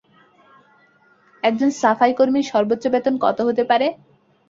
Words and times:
একজন 1.43 1.69
সাফাইকর্মীর 1.81 2.49
সর্বোচ্চ 2.51 2.83
বেতন 2.93 3.13
কত 3.23 3.37
হতে 3.47 3.63
পারে? 3.69 3.87